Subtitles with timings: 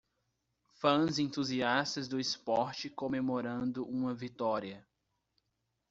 [0.79, 4.83] Fãs entusiastas do esporte comemorando uma vitória.